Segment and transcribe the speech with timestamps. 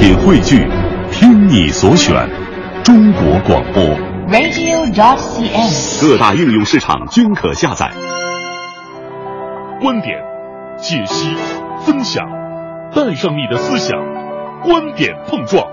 [0.00, 0.66] 品汇聚，
[1.12, 2.26] 听你所选，
[2.82, 3.84] 中国广播。
[4.30, 6.00] radio.dot.cn，。
[6.00, 7.92] 各大应用市场均可下载。
[9.78, 10.18] 观点、
[10.78, 11.36] 解析、
[11.84, 12.24] 分享，
[12.94, 13.92] 带上你的思想，
[14.62, 15.66] 观点碰撞。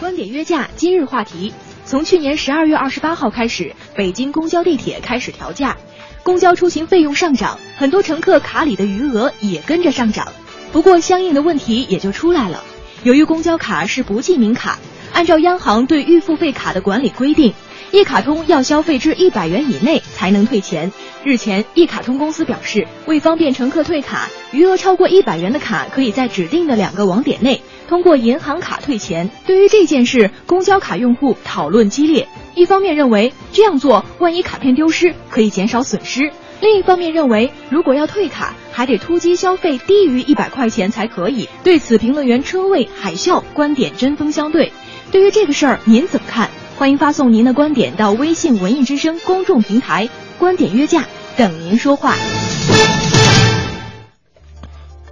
[0.00, 1.52] 观点约架今日话题：
[1.84, 5.76] 从去年十二月二十八号开始，北京公交、地铁开始调价，
[6.22, 10.28] 公交出行费用上涨，很多乘客卡里的余额也跟着上涨。
[10.72, 12.62] 不过，相应的问题也就出来了。
[13.02, 14.78] 由于公交卡是不记名卡，
[15.12, 17.52] 按照央行对预付费卡的管理规定，
[17.90, 20.92] 一卡通要消费至一百元以内才能退钱。
[21.24, 27.60] 日前，一卡通公司表示，为方便乘客退卡，余额超过一百元的卡可以在指定的两个网点内
[27.92, 29.28] 通过银行卡退钱。
[29.46, 32.26] 对于这件事，公交卡用户讨论激烈。
[32.54, 36.30] 一方面认为这样做，万一卡片丢失，可以减少损失；
[36.62, 41.46] 另一方面认为，如果要退卡，还得突击消费低于一百块钱才可以。
[41.62, 44.72] 对此，评论员车位、海啸观点针锋相对。
[45.10, 46.48] 对于这个事儿，您怎么看？
[46.78, 51.04] 欢迎发送您的观点到微信“文艺之声”公众平台，观点约架，
[51.36, 52.16] 等您说话。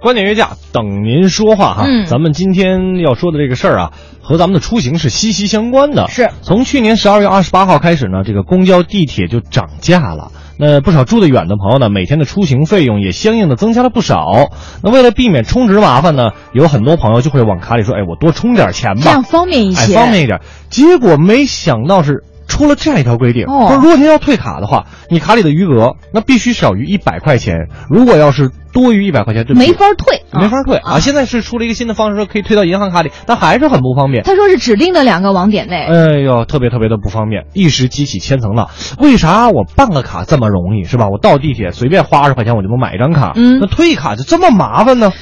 [0.01, 1.83] 观点约架，等您说话哈。
[1.87, 6.07] 嗯咱们今天要说的这个事儿啊，和咱们的出行是息息相关的。
[6.09, 10.31] 是从去年十二月二十八号开始呢，这个公交、地铁就涨价了。
[10.57, 14.49] 那不少住得远的朋友呢，每天的出行费用也相应的增加了不少。
[14.83, 19.93] 那为了避免充值麻烦呢，有很多朋友就会往卡里说：“哎，我多充点钱吧，这样方便一哎，些。
[19.93, 30.99] 方便一点。”结果没想到是出了这样一条规定，哦说如果您要退卡的话，你卡里的余额那必须少于一百块钱，如果要是多于一百块钱，对没法退，没法退啊！
[30.99, 34.23] 现在是出了一个新的方式，说可以退到银行卡里，但还是很不方便。
[34.23, 35.85] 他说是指定的两个网点内。
[35.85, 38.69] 哎呦，特别特别的不方便，一时激起千层浪。
[38.99, 41.07] 为啥我办个卡这么容易，是吧？
[41.09, 45.13] 我到地铁随便花二十块钱我就能买一张卡，嗯那退卡就这么麻烦呢？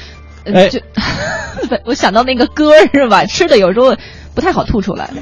[0.44, 0.68] 哎
[1.84, 3.26] 我想到那个歌是吧？
[3.26, 3.94] 吃的有时候
[4.34, 5.10] 不太好吐出来。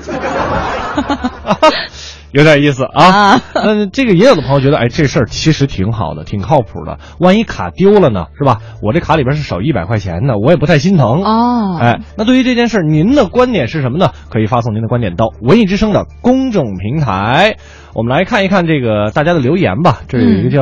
[2.30, 3.40] 有点意思啊啊。
[3.54, 6.98] 嗯，这个也有的朋友觉得，哎，这事儿其实挺好的，挺靠谱的。
[7.18, 8.58] 万一卡丢了呢，是吧？
[8.82, 11.24] 我这卡里边是少一百块钱的，我也不太心疼。
[11.24, 14.10] 哦哎，那对于这件事，您的观点是什么呢？
[14.28, 17.56] 可以发送您的观点到文艺之声的公众平台。
[17.94, 20.00] 我们来看一看这个大家的留言吧。
[20.06, 20.60] 这有一个叫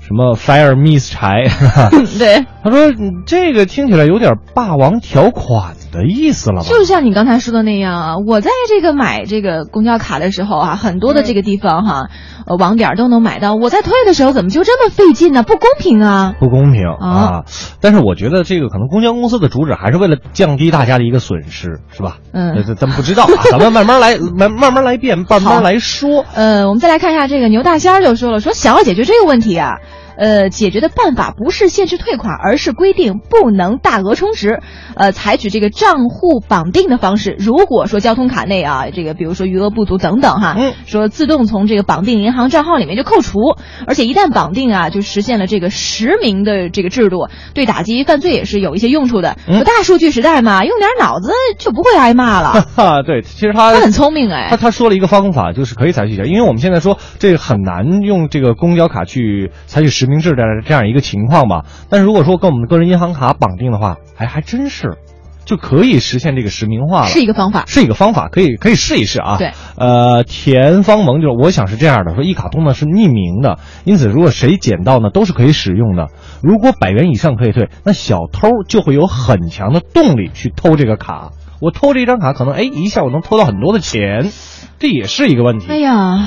[0.00, 1.44] 什么 Fire Miss 柴，
[2.18, 6.68] 对，他说嗯这个听起来有点霸王条款的意思了吧？
[6.68, 12.08] 就像你刚才说的那样啊，我在这个买这个公交卡的时候啊，很多的这个地方哈、
[12.46, 13.54] 呃，网点都能买到。
[13.54, 15.42] 我在退的时候怎么就这么费劲呢？
[15.42, 16.34] 不公平啊！
[16.38, 17.44] 不公平啊啊！
[17.80, 22.18] 但是我觉得这个可能公交公司的主旨还是为了降低大家的一个损失，是吧？
[22.32, 26.24] 嗯咱咱不知道啊， 咱们慢慢来，慢慢慢来变，慢慢来说。
[26.34, 29.76] 呃，我们再来看一下这个牛大仙儿就说了，说想要解决这个问题啊，
[30.16, 34.60] 呃，解决的办法不是限制退款，而是规定不能大额充值，
[34.94, 37.36] 呃，采取这个账户绑定的方式。
[37.38, 43.38] 如果说交通卡内啊，这个比如说余额不足等等哈，嗯说自动从这个绑定银行账号里面就扣除，
[43.86, 49.36] 而且一旦绑定啊，就实现了这个实名的这个制度，对打击犯罪也是有一些用处的。
[49.46, 52.66] 嗯大数据时代嘛，用点脑子就不会挨骂了。
[52.74, 61.64] 哈， 对，其实他他很聪明哎他他说了一个方法，就是可以采取一下，因为我们现在说这个很难用这个公交卡去采取实名制的这样一个情况吧。
[61.90, 64.96] 但是如果说跟我们的个人银行卡绑定的话，还还真是
[65.44, 67.06] 就可以实现这个实名化了。
[67.06, 67.64] 是一个方法。
[67.66, 69.36] 是一个方法，可以可以试一试啊。
[69.38, 76.08] 对，呃，田方萌就是我想是这样的，说一卡通呢是匿名的，因此如果谁捡到呢都是可以使用的。
[76.42, 81.30] 如果百元以上可以退，那小偷就会有很强的动力去偷这个卡。
[81.60, 84.30] 我偷这张卡，可能哎一下我能偷到很多的钱，
[84.78, 85.66] 这也是一个问题。
[85.68, 86.18] 哎呀，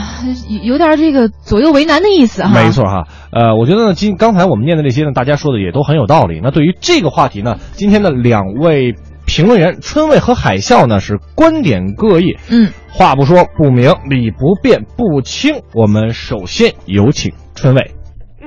[0.63, 2.51] 有点这个左右为难的意思哈。
[2.53, 6.39] 没错哈，呃，我觉得呢，今刚才我们念的这些呢，大家说的也都很有道理。
[6.41, 8.95] 那对于这个话题呢，今天的两位
[9.25, 15.61] 评论员春卫和海啸呢是观点各异，嗯，话不说不明，理不辩不清。
[15.75, 17.98] 我们首先有请春卫。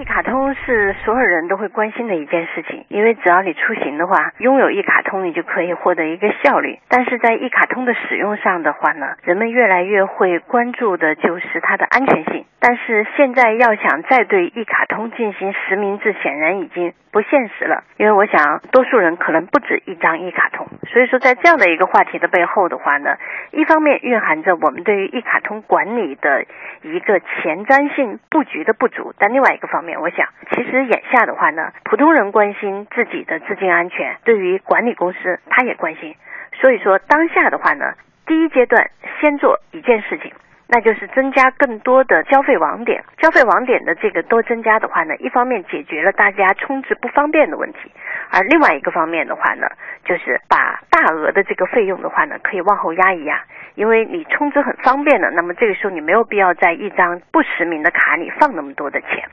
[0.03, 6.81] 一卡通是所有人都会关心的一件事情，因为只要你出行的话，拥有一卡通，你就可以获得一个效率。
[6.89, 12.45] 但是在一卡通的使用上的话呢，人们越来越会关注的就是它的安全性。
[12.59, 20.67] 但是现在要想再对一卡通进行实名制，显然已经不现实了，因为我想多数人可能不止一张一卡通。
[20.89, 23.17] 所以说，在这样的一个话题的背后的话呢，
[23.53, 26.45] 一方面蕴含着我们对于一卡通管理的
[26.83, 36.15] 一个前瞻性布局的不足，但另外一个方面，我想，其实眼下的话呢，普通人关心自己的资金安全，对于管理公司他也关心。
[36.61, 37.95] 所以说，当下的话呢，
[38.27, 38.91] 第一阶段
[39.21, 40.33] 先做一件事情，
[40.69, 43.03] 那就是增加更多的交费网点。
[43.19, 47.91] 交费网点的这个多增加的话呢，一方面解决了大家充值不方便的问题，
[48.31, 49.67] 而另外一个方面的话呢，
[50.05, 53.41] 就是把大额的这个费用的话呢，可以往后压一压，
[53.75, 59.25] 因为你充值很方便的，那么这个时候你没有必要在一张不实名的卡里放那么多的钱。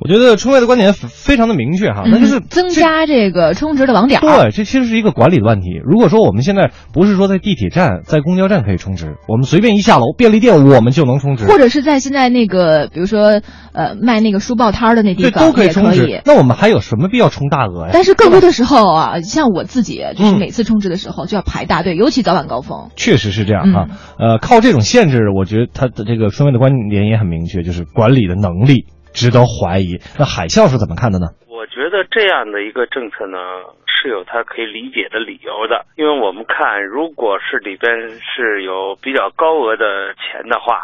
[0.00, 4.20] 我觉得春卫的观点非常的明确哈，那就是嗯增加这个充值的网点。
[4.20, 5.80] 对，这其实是一个管理的问题。
[5.84, 13.42] 如果说我们现在不是说在地铁站、在公交站可以充值，我们随便一下楼，便利店我们就能充值，或者是在现在那个，比如说，
[13.72, 15.70] 呃，卖那个书报摊儿的那地对方都可以。
[16.24, 17.90] 那我们还有什么必要充大额呀？
[17.92, 22.88] 但是更多的时候啊，像我自己，就是嗯每次充值的时候就要排大队，尤其早晚高峰。
[22.96, 23.86] 确实是这样啊，
[24.18, 29.98] 呃，靠这种限制，我觉得他的这个春卫的观点也很明确，就是管理的能力值得怀疑。
[30.18, 31.26] 那海啸是怎么看的呢？
[31.48, 33.38] 我觉得这样的一个政策呢，
[33.86, 35.84] 是有它可以理解的理由的。
[35.96, 37.90] 因为我们看，如果是里边
[38.20, 40.82] 是有比较高额的钱的话，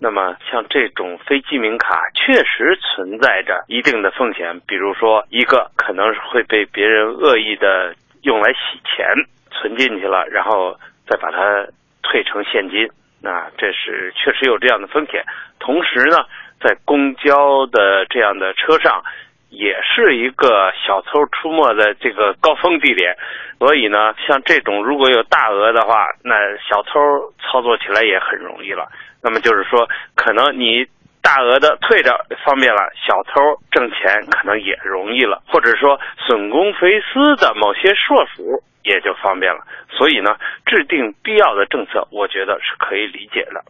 [0.00, 9.06] 那么像这种非记名卡确实存在着一定的风险，比如说一个可能会被别人恶意的用来洗钱，
[9.52, 10.76] 存进去了，然后
[11.08, 11.64] 再把它
[12.02, 12.88] 退成现金，
[13.22, 15.24] 那这是确实有这样的风险。
[15.60, 16.18] 同时呢，
[16.60, 19.02] 在公交的这样的车上，
[19.50, 23.16] 也是一个小偷出没的这个高峰地点，
[23.58, 27.00] 所以呢，像这种如果有大额的话，那小偷
[27.40, 28.88] 操作起来也很容易了。
[29.22, 30.86] 那么就是说，可能你
[31.22, 39.60] 大额的退着方便了，小偷挣钱可能也容易了，或者说损公肥私的某些硕鼠也就方便了。
[39.90, 43.62] 所以呢，制定必要的政策，我觉得是可以理解的。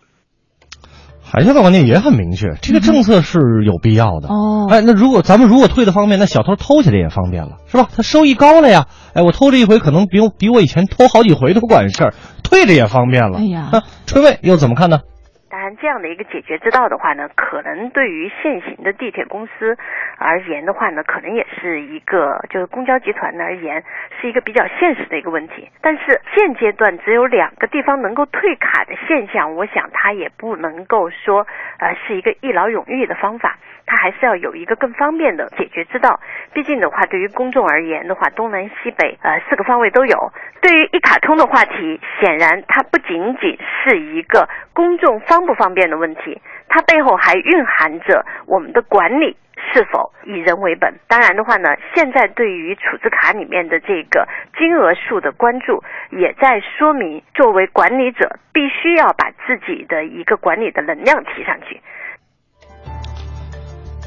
[1.29, 4.29] 海啸的观点也很明确，这个政策是有必要的。
[4.29, 7.89] 哦哎，那如果咱们如果退的方便，那小偷偷起来也方便了，是吧？
[7.95, 8.87] 他收益高了呀。
[9.13, 13.39] 哎，我偷这一回可能比我比我以前偷好几回都管事儿，退着也方便了。
[13.39, 15.01] 哎呀啊，春卫又怎么看呢？
[15.49, 19.79] 当然，这样的一个解决之道的话呢，可能对于现行的地铁公司
[20.19, 23.85] 而言的话呢，可能也是一个就是公交集团而言
[24.21, 25.71] 是一个比较现实的一个问题。
[25.81, 31.47] 但是现阶段只有两个地方能够退卡的现象，我想它也不能够说
[31.79, 33.57] 呃是一个一劳永逸的方法，
[33.87, 36.19] 它还是要有一个更方便的解决之道。
[36.53, 40.33] 毕竟的话，对于公众而言的话，东南西北呃四个方位都有。
[40.61, 46.39] 对于一卡通的话题，显然它不仅仅是一个公众方不方便的问题，
[46.69, 49.35] 它背后还蕴含着我们的管理
[49.73, 51.01] 是否以人为本。
[51.09, 54.29] 当然的话呢，现在对于储值卡里面的这个
[54.59, 55.83] 金额数的关注，
[56.13, 61.81] 也在说明作为管理者必须要把自己的一个管理的能量提上去。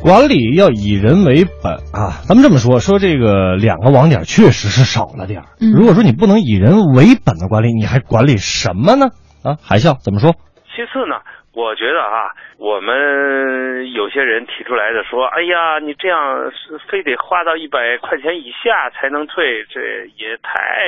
[0.02, 2.24] 管理要以人为本啊！
[2.26, 5.46] 咱们这么说，说这个两个网点确实是少了点儿。
[5.60, 9.08] 嗯如果说你不能以人为本的管理，你还管理什么呢？
[9.44, 10.36] 啊，海啸怎么说？
[10.76, 11.22] 其次呢，
[11.54, 20.86] 我觉得啊，我们有些人提出来的说，哎呀，你这样是非得花到一百块钱以下才能退，这也太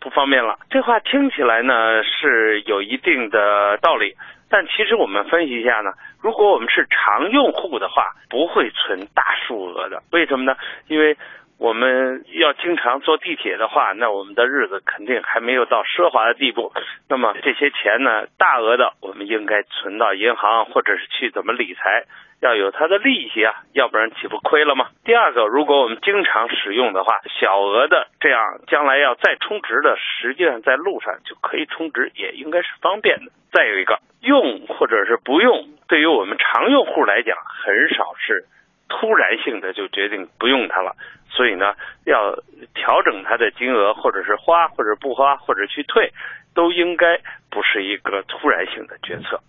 [0.00, 0.58] 不方便了。
[0.68, 4.14] 这话听起来呢是有一定的道理，
[4.50, 10.02] 但其实我们分析一下呢，如果我们是常用户的话，不会存大数额的。
[10.10, 10.56] 为什么呢？
[10.88, 11.16] 因为
[11.62, 16.72] 我们要经常坐地铁的话，那我们的日子肯定还没有到奢华的地步。
[17.08, 22.02] 那么这些钱呢，大额的我们应该存到银行，或者是去怎么理财，
[22.40, 24.88] 要有它的利息啊，要不然岂不亏了吗？
[25.04, 33.30] 第二个，如果我们经常使用的话，小额的这样将来要再充值的，实际上在路上就可以充值，也应该是方便的。
[33.52, 38.46] 再有一个，用或者是不用，对于我们常用户来讲，很少是
[38.92, 40.92] 突然性的就决定不用它了。
[41.32, 41.72] 所以呢，
[42.04, 42.36] 要
[42.76, 46.12] 调整它的金额，或者是花，或者不花，或者去退，
[46.52, 47.16] 都应该
[47.48, 49.40] 不是一个突然性的决策。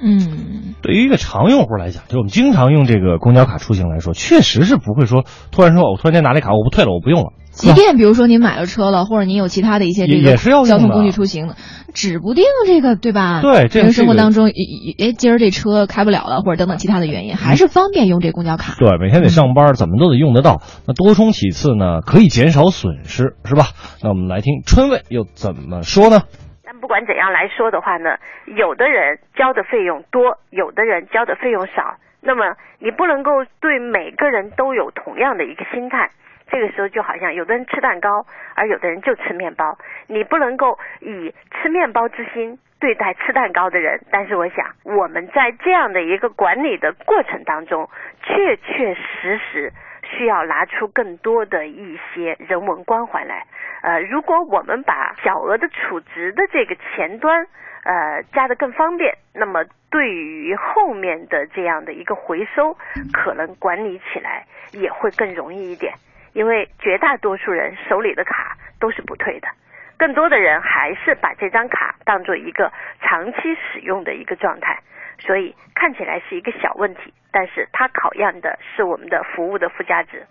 [0.00, 11.56] 嗯，对于一个常用户来讲，就是我们经常用这个公交卡出行来说，确实是不会说突然说我突然间拿了卡我不退了我不用了，即便比如说您买了车了，或者您有其他的一些这个也也是要用交通工具出行的，
[11.94, 13.40] 指不定这个对吧？
[13.42, 18.74] 对这个生活这个当中，哎，今儿这车开不了了，或者等等其他的原因，还是方便用这公交卡。
[18.78, 20.60] 对，每天得上班，怎么都得用得到。
[20.86, 23.64] 那多充几次呢，可以减少损失，是吧？
[24.02, 26.22] 那我们来听春卫又怎么说呢？
[26.64, 28.20] 但不管怎样来说的话呢，
[28.56, 31.96] 有的人交的费用多，有的人交的费用少。
[32.20, 33.30] 那么你不能够
[33.60, 36.10] 对每个人都有同样的一个心态。
[36.50, 38.24] 这个时候就好像有的人吃蛋糕，
[38.54, 39.78] 而有的人就吃面包。
[40.06, 44.00] 你不能够以吃面包之心对待吃蛋糕的人。
[44.10, 47.88] 但是我想，我们在这样的一个管理的过程当中，
[48.22, 49.72] 确确实实
[50.04, 53.46] 需要拿出更多的一些人文关怀来。
[53.82, 57.46] 呃，如果我们把小额的储值的这个前端，
[57.84, 62.76] 呃，加的更方便，那么对于后面的这样的一个回收，
[63.12, 65.92] 可能管理起来也会更容易一点。
[66.32, 69.48] 因为绝大多数人手里的卡都是不退的，
[69.96, 72.70] 更多的人还是把这张卡当做一个
[73.02, 73.38] 长期
[73.72, 74.80] 使用的一个状态，
[75.26, 80.26] 所以看起来是一个小问题，但是它考验的是我们的服务的附加值。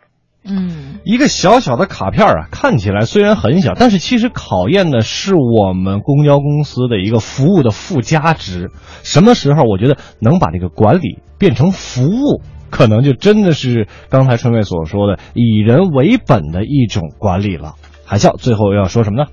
[0.49, 8.69] 嗯，一个小小的卡片啊，看起来虽然很小，但是其实考验的是我们公交公司的一个服务的附加值。
[9.03, 17.75] 什么时候我觉得能把这个管理变成服务，可能就真的是刚才春妹所说的以人为本的一种管理了。
[18.05, 19.29] 海啸最后要说什么呢？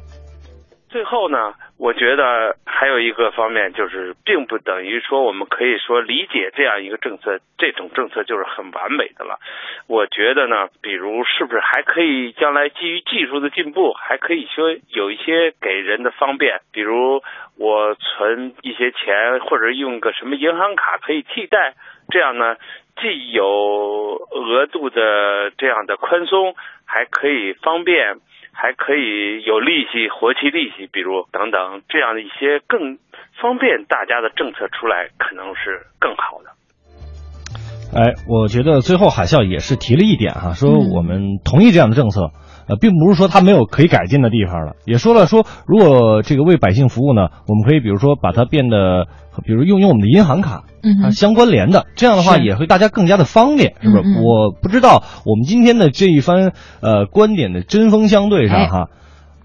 [0.94, 9.40] 最后呢，我觉得还有一个方面就是，并不等于说我们可以说理解这样一个政策，这种政策就是很完美的了。
[9.88, 17.24] 我觉得呢，比如是不是还可以将来基于技术的进步，还可以说有一些给人的方便，比如
[17.58, 21.74] 我存一些钱或者用个什么银行卡可以替代，
[22.08, 22.54] 这样呢，
[23.02, 26.54] 既有额度的这样的宽松，
[26.86, 28.18] 还可以方便。
[28.54, 32.98] 还可以有利息、活期利息，比如等等这样的一些更
[33.42, 36.50] 方便大家的政策出来，可能是更好的。
[37.94, 42.30] 哎，我觉得最后海啸也是提了一点哈、说嗯我们同意这样的政策，
[42.68, 49.06] 呃，并不是说它没有可以改进的地方了，也说了说如果这个为百姓服务呢，我们可以比如说把它变得，
[49.44, 54.02] 比如用用我们的银行卡，嗯啊相关联的，这样的话也会大家更加的方便，是不是？
[54.02, 58.88] 嗯嗯我不知道我们今天的这一番呃观点的针锋相对上哎哈。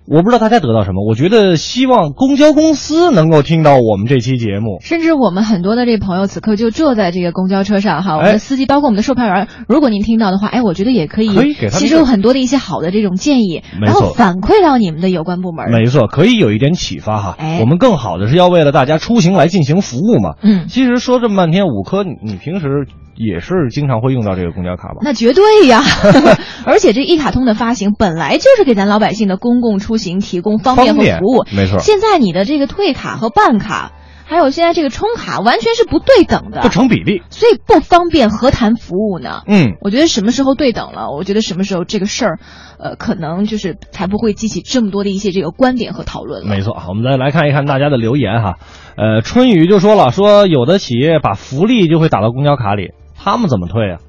[0.10, 15.70] 我不知道大家得到什么，我觉得希望公交公司能够听到我们这期节目，甚至我们很多的这朋友此刻就坐在这个公交车上哈，我们哎的司机包括我们的售票员，如果您听到的话，哎，我觉得也可以可以给他们吸收很多的一些好的这种建议，然后反馈到你们的有关部门。
[15.70, 17.36] 没错，可以有一点启发哈。
[17.38, 20.38] 哎我们更好的是要为了大家出行来进行服务嘛。
[20.42, 22.88] 嗯，其实说这么半天，五科你你平时
[23.20, 25.02] 也是经常会用到这个公交卡吧？
[25.02, 25.84] 那绝对呀，
[26.66, 31.44] 而且这一卡通的发行本来就是给咱老百姓的公共出行提供方便和服务。
[31.54, 33.92] 没错现在你的这个退卡和办卡，
[34.26, 37.22] 还有现在这个充卡，完全是不对等的，不成比例。
[37.30, 39.42] 所以不方便，何谈服务呢？
[39.48, 42.40] 嗯，我觉得什么时候对等了，我觉得什么时候这个事儿，
[42.80, 46.48] 呃，可能就是才不会激起这么多的一些这个观点和讨论了。
[46.48, 46.82] 没错。
[46.88, 48.60] 我们再来看一看大家的留言哈。
[48.96, 54.00] 呃，春雨就说了，说有的企业把福利就会打到公交卡里，他们怎么退啊？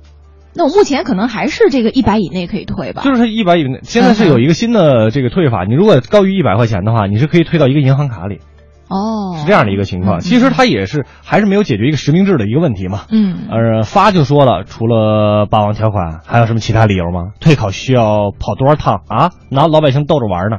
[0.54, 3.02] 那我目前可能还是这个一百以内可以退吧？
[3.02, 8.40] 就是一百以内，现在是有一个新的这个退法，你如果高于一百块钱的话，你是可以退到一个银行卡里，
[8.90, 10.18] 哦，是这样的一个情况。
[10.18, 13.02] 嗯其实他也是还是没有解决一个实名制的一个问题嘛。
[13.10, 17.32] 嗯，呃，发就说了，除了霸王条款，还有什么其他理由吗？
[17.40, 19.30] 退考需要跑多少趟啊？
[19.48, 20.58] 拿老百姓逗着玩呢？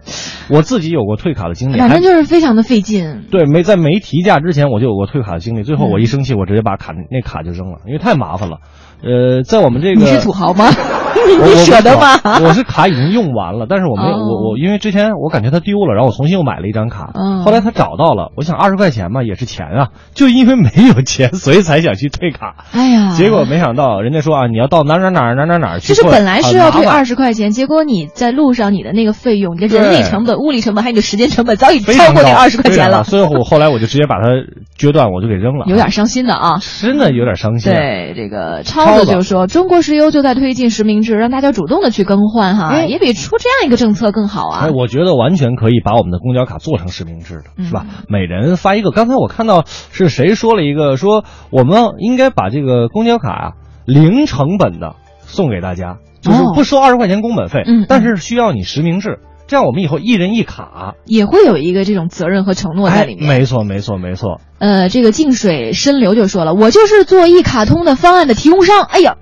[0.49, 3.25] 我自己有过退卡的经历，反正就是非常的费劲。
[3.29, 8.57] 对，没在没提价之前我就有过退卡的经历，最后我一生气，我直接把卡那卡就扔了，因为太麻烦了。
[9.03, 10.65] 呃，在我们这个你是土豪吗？
[11.41, 12.19] 我你舍得吗？
[12.41, 22.55] 我我是卡已经用完了，但是我没有、哦我我因为之前我感觉它丢了，然后我重新又买了一张卡，嗯后来他找到了，我想二十块钱嘛也是钱啊，就因为没有钱，所以才想去退卡。
[22.71, 34.29] 哎呀，结果没想到，人家说啊，你要到哪儿哪儿哪儿哪儿哪儿哪去退，就是本来是要退二十块钱，结果你在路上你的那个费用、你的人力成本、物力成本还有你的时间成本早已超过那二十块钱了所以我后来我就直接把它
[34.77, 36.59] 撅断，我就给扔了，有点伤心的啊。
[36.79, 37.75] 真的有点伤心、啊。
[37.75, 44.69] 对，这个超子就说，中国石油就在推进实名制，让大家主动的去更换哈，哎也比出这样一个政策更好啊哎，。
[44.69, 47.85] 我觉得完全可以把我们的公交卡做成实名制的，嗯是吧？
[48.07, 48.91] 每人发一个。
[48.91, 53.51] 刚才我看到是谁说了一个，说我们应该把这个公交卡啊
[53.85, 60.95] 零成本的送给大家，就是哦不收二十块钱工本费，但是需要你实名制，这样我们以后一人一卡。
[61.05, 63.29] 也会有一个这种责任和承诺在里面。
[63.29, 64.39] 哎没错，没错，没错。
[64.59, 68.83] 呃，这个静水深流就说了，我就是做一卡通的方案的提供商。
[68.83, 69.15] 哎呀，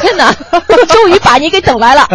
[0.00, 0.32] 天哪，
[0.88, 2.06] 终于把你给等来了。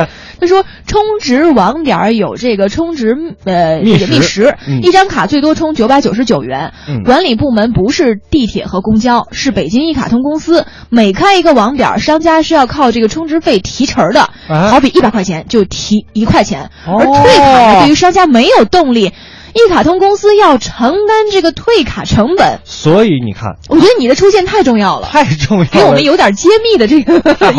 [0.41, 6.71] 他说，充值网点有这个充值呃觅食这个觅食，嗯一张卡最多充九百九十九元。
[6.88, 10.65] 嗯管理部门不是地铁和公交，是北京一卡通公司。
[10.89, 14.29] 每开一个网点，商家是要靠这个充值费提成的。
[14.48, 19.12] 啊好比一百块钱就提一块钱，哦而退卡呢，对于商家没有动力。
[19.53, 27.13] 一卡通公司要承担这个退卡成本，所以你看，我觉得你的出现太重要了，太重要了，给我们有点揭秘的这个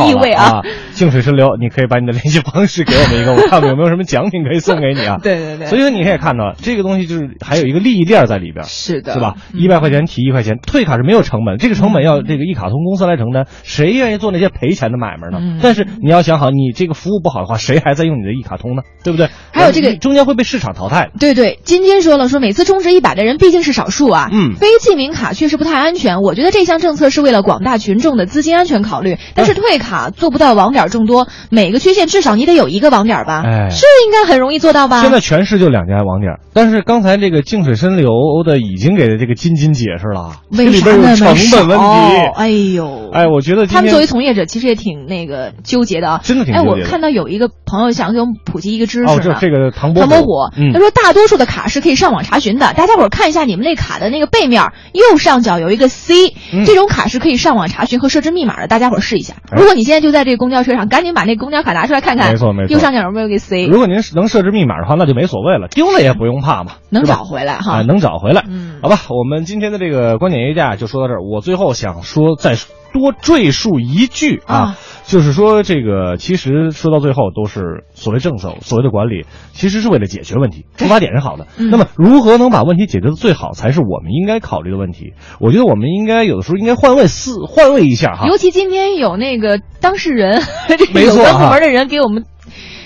[0.09, 0.63] 意味啊！
[0.95, 5.17] 静水深流，你可以把你的联系方式给我们一个， 我看看有没有什么奖品可以送给你啊。
[5.23, 9.35] 对对对，所以说你可以看到这个东西就是还有一个利益链在里边，是的，是吧？
[9.55, 15.39] 一百块钱提一块钱，退卡是没有成本，这个成本要这个一卡通公司来承担，谁愿意做那些赔钱的买卖呢？
[15.41, 18.83] 嗯但是你要想好，你这个服务不好的话，谁还在用你的一卡通呢？
[19.03, 19.29] 对不对？
[19.53, 21.11] 还有这个中间会被市场淘汰。
[21.19, 26.21] 对对，金金说了，说每次充值一百的人毕竟是少数啊，嗯非记名卡确实不太安全。
[26.21, 33.43] 我觉得这项政策是为了广大群众的资金安全考虑，但是退卡做不到网点众多，每个区县至少你得有一个网点吧？
[33.45, 35.03] 哎这应该很容易做到吧？
[35.03, 38.09] 现在全市就两家网点，但是刚才这个静水深流
[38.45, 41.85] 的已经给这个金金解释了，这为里边有成本问题。
[42.37, 46.21] 哎呦，哎，我觉得他们作为从业者，其实也挺那个纠结的啊。
[46.23, 49.13] 哎，真的挺纠结的我看到有一个朋友想给我们普及一个知识呢。
[49.13, 54.63] 哦，这这个唐伯唐伯虎，嗯他说大多数的卡是可以上网查询的，大家伙儿看一下你们那卡的那个背面
[54.93, 59.35] 右上角有一个 C，、嗯这种卡是可以上网查询和设置密码的，大家伙儿试一下。
[59.51, 67.77] 哎如果你现在就在这个公交车上，赶紧把那公交卡拿出来看看，没错没错右上角有没有个 C，如果您能设置密码的话，那就没所谓了，丢了也不用怕嘛，能找回来哈。
[67.77, 68.45] 啊，能找回来。
[68.49, 71.23] 嗯好吧，我们今天的这个观点约架就说到这儿。
[71.23, 72.57] 我最后想说，再
[72.93, 81.47] 多赘述一句啊，啊就是说这个其实说到最后都是所谓政策、所谓的管理，其实是为了解决问题，出发点是好的。
[81.57, 85.15] 嗯那么如何能把问题解决的最好，才是我们应该考虑的问题。
[85.41, 88.27] 我觉得我们应该有的时候应该换位思换位一下哈。
[88.27, 92.25] 尤其今天有那个当事人， 这有没错哈关部门的人给我们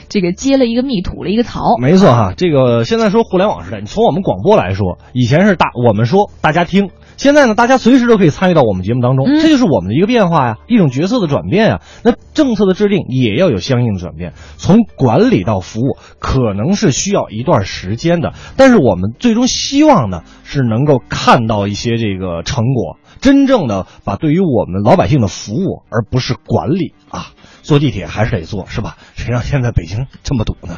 [0.09, 1.61] 这个揭了一个密，吐了一个槽。
[1.81, 11.81] 没错哈，这个现在说互联网时代，你从我们广播来说，以前是大我们说大家听，现在呢大家随时都可以参与到我们节目当中，嗯这就是我们的一个变化呀，一种角色的转变呀。
[12.03, 27.29] 那政策的制定也要有相应的转变，从管理到服务，可能是需要一段时间的，但是我们最终希望呢是能够看到一些这个成果，真正的把对于我们老百姓的服务，而不是管理啊。
[27.63, 28.97] 坐地铁还是得坐，是吧？
[29.15, 30.77] 谁让现在北京这么堵呢？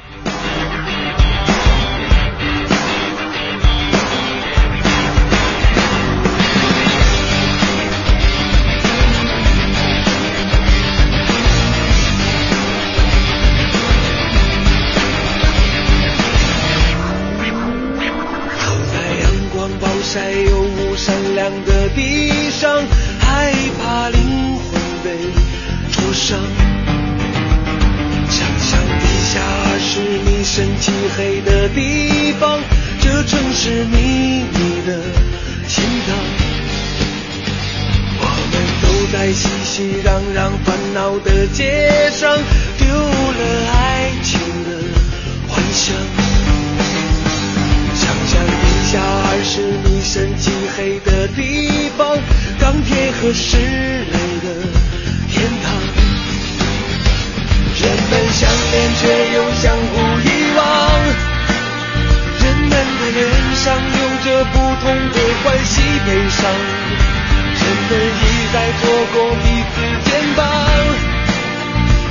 [33.90, 34.90] 秘密的
[35.68, 36.08] 心脏。
[38.18, 38.22] 我
[38.52, 42.36] 们都在熙熙攘攘烦恼的街上，
[42.78, 43.40] 丢了
[43.72, 44.70] 爱情的
[45.49, 45.84] 幻想。
[47.94, 52.18] 想象一下二十米深漆黑的地方，
[52.58, 54.46] 钢铁和石垒的
[55.30, 55.64] 天堂。
[57.78, 59.02] 人们相恋却
[59.34, 59.94] 又相互，
[63.17, 63.25] 脸
[63.57, 66.45] 上有着不同的欢喜悲伤，
[67.57, 69.75] 人们一再错过彼此
[70.05, 70.45] 肩膀。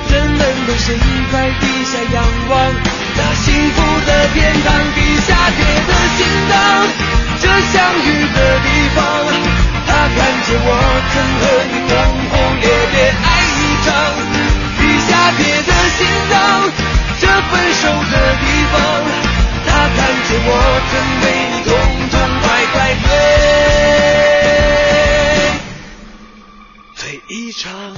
[0.10, 0.98] 人们都身
[1.32, 2.18] 在地下仰
[2.50, 2.54] 望
[3.18, 6.54] 那幸福的天堂，地下铁的心脏，
[7.39, 8.98] 这相遇的地方。
[9.86, 10.70] 他看见我
[11.13, 11.74] 曾和你
[27.27, 27.95] 一场。